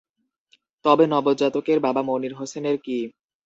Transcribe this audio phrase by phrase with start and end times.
[0.85, 2.97] তবে নবজাতকের বাবা মনির হোসেনের কি?